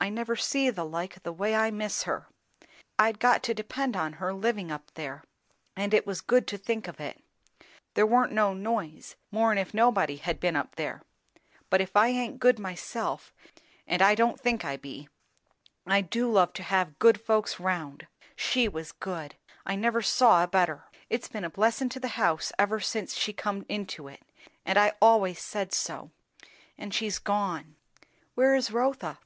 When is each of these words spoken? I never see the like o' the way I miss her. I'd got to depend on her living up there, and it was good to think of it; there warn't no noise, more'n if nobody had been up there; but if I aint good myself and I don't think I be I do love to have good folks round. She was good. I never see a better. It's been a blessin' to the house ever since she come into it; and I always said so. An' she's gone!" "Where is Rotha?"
I 0.00 0.10
never 0.10 0.36
see 0.36 0.70
the 0.70 0.84
like 0.84 1.16
o' 1.16 1.20
the 1.24 1.32
way 1.32 1.56
I 1.56 1.72
miss 1.72 2.04
her. 2.04 2.28
I'd 3.00 3.18
got 3.18 3.42
to 3.42 3.52
depend 3.52 3.96
on 3.96 4.12
her 4.22 4.32
living 4.32 4.70
up 4.70 4.92
there, 4.94 5.24
and 5.74 5.92
it 5.92 6.06
was 6.06 6.20
good 6.20 6.46
to 6.46 6.56
think 6.56 6.86
of 6.86 7.00
it; 7.00 7.20
there 7.94 8.06
warn't 8.06 8.30
no 8.30 8.54
noise, 8.54 9.16
more'n 9.32 9.58
if 9.58 9.74
nobody 9.74 10.18
had 10.18 10.38
been 10.38 10.54
up 10.54 10.76
there; 10.76 11.02
but 11.68 11.80
if 11.80 11.96
I 11.96 12.10
aint 12.10 12.38
good 12.38 12.60
myself 12.60 13.34
and 13.88 14.00
I 14.00 14.14
don't 14.14 14.38
think 14.40 14.64
I 14.64 14.76
be 14.76 15.08
I 15.84 16.00
do 16.00 16.30
love 16.30 16.52
to 16.52 16.62
have 16.62 17.00
good 17.00 17.20
folks 17.20 17.58
round. 17.58 18.06
She 18.36 18.68
was 18.68 18.92
good. 18.92 19.34
I 19.66 19.74
never 19.74 20.00
see 20.00 20.24
a 20.24 20.46
better. 20.46 20.84
It's 21.10 21.26
been 21.26 21.44
a 21.44 21.50
blessin' 21.50 21.88
to 21.88 21.98
the 21.98 22.14
house 22.14 22.52
ever 22.56 22.78
since 22.78 23.16
she 23.16 23.32
come 23.32 23.66
into 23.68 24.06
it; 24.06 24.22
and 24.64 24.78
I 24.78 24.92
always 25.02 25.40
said 25.40 25.72
so. 25.74 26.12
An' 26.78 26.92
she's 26.92 27.18
gone!" 27.18 27.74
"Where 28.36 28.54
is 28.54 28.70
Rotha?" 28.70 29.18